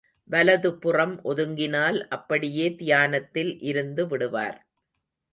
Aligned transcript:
வலது 0.29 0.69
புறம் 0.77 1.13
ஒதுங்கினால் 1.23 2.07
அப்படியே 2.07 2.65
தியானத்தில் 2.75 3.61
இருந்து 3.61 4.07
விடுவார். 4.07 4.57